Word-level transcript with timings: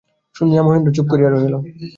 শুনিয়া 0.35 0.61
মহেন্দ্র 0.63 0.91
চুপ 0.95 1.05
করিয়া 1.11 1.29
রহিল। 1.29 1.55